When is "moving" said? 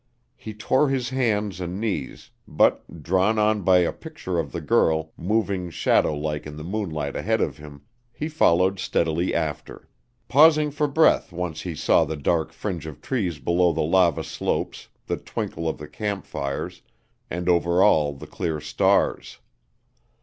5.15-5.69